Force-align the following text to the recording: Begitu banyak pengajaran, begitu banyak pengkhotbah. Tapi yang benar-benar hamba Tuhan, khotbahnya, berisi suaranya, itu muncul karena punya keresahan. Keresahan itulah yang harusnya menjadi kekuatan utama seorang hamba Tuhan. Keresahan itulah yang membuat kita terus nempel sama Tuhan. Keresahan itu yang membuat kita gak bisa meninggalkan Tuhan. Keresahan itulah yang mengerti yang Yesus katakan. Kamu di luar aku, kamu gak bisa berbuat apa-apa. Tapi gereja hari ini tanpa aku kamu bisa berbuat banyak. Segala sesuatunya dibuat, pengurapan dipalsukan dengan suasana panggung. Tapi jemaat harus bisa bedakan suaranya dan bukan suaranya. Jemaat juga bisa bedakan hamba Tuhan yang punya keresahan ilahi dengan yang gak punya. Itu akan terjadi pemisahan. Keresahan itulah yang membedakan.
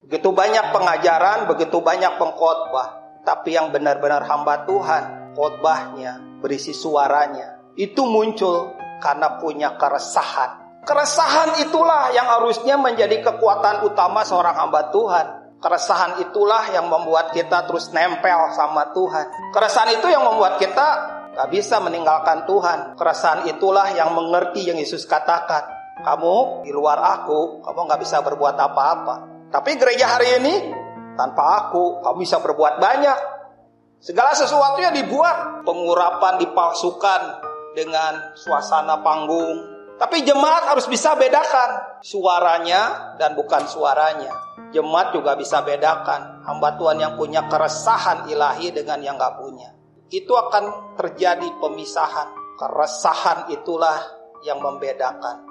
Begitu 0.00 0.32
banyak 0.32 0.72
pengajaran, 0.72 1.44
begitu 1.44 1.84
banyak 1.84 2.16
pengkhotbah. 2.16 3.20
Tapi 3.20 3.52
yang 3.52 3.68
benar-benar 3.68 4.24
hamba 4.24 4.64
Tuhan, 4.64 5.36
khotbahnya, 5.36 6.40
berisi 6.40 6.72
suaranya, 6.72 7.60
itu 7.76 8.08
muncul 8.08 8.72
karena 9.04 9.36
punya 9.36 9.76
keresahan. 9.76 10.80
Keresahan 10.88 11.60
itulah 11.68 12.16
yang 12.16 12.24
harusnya 12.32 12.80
menjadi 12.80 13.20
kekuatan 13.20 13.84
utama 13.84 14.24
seorang 14.24 14.56
hamba 14.56 14.88
Tuhan. 14.88 15.26
Keresahan 15.60 16.24
itulah 16.24 16.72
yang 16.72 16.88
membuat 16.88 17.36
kita 17.36 17.68
terus 17.68 17.92
nempel 17.92 18.56
sama 18.56 18.96
Tuhan. 18.96 19.52
Keresahan 19.52 20.00
itu 20.00 20.08
yang 20.08 20.24
membuat 20.24 20.56
kita 20.56 20.88
gak 21.36 21.48
bisa 21.52 21.76
meninggalkan 21.76 22.48
Tuhan. 22.48 22.96
Keresahan 22.96 23.44
itulah 23.52 23.92
yang 23.92 24.16
mengerti 24.16 24.64
yang 24.64 24.80
Yesus 24.80 25.04
katakan. 25.04 25.76
Kamu 26.00 26.64
di 26.64 26.72
luar 26.72 26.96
aku, 27.20 27.60
kamu 27.60 27.78
gak 27.84 28.00
bisa 28.00 28.24
berbuat 28.24 28.56
apa-apa. 28.56 29.39
Tapi 29.50 29.70
gereja 29.74 30.06
hari 30.14 30.38
ini 30.38 30.54
tanpa 31.18 31.66
aku 31.66 31.98
kamu 32.06 32.22
bisa 32.22 32.38
berbuat 32.38 32.78
banyak. 32.78 33.18
Segala 34.00 34.32
sesuatunya 34.32 34.94
dibuat, 34.94 35.66
pengurapan 35.66 36.40
dipalsukan 36.40 37.20
dengan 37.74 38.32
suasana 38.38 39.02
panggung. 39.04 39.82
Tapi 40.00 40.24
jemaat 40.24 40.64
harus 40.64 40.88
bisa 40.88 41.12
bedakan 41.12 42.00
suaranya 42.00 43.12
dan 43.20 43.36
bukan 43.36 43.68
suaranya. 43.68 44.32
Jemaat 44.72 45.12
juga 45.12 45.36
bisa 45.36 45.60
bedakan 45.60 46.40
hamba 46.46 46.78
Tuhan 46.80 46.96
yang 47.02 47.20
punya 47.20 47.44
keresahan 47.50 48.30
ilahi 48.30 48.72
dengan 48.72 49.02
yang 49.04 49.20
gak 49.20 49.36
punya. 49.36 49.76
Itu 50.08 50.32
akan 50.38 50.96
terjadi 50.96 51.58
pemisahan. 51.60 52.56
Keresahan 52.56 53.52
itulah 53.52 53.98
yang 54.46 54.62
membedakan. 54.62 55.49